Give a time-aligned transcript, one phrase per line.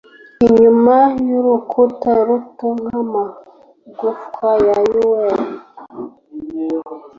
[0.45, 0.95] inyuma
[1.29, 5.39] y'urukuta ruto nk'amagufwa ya wren?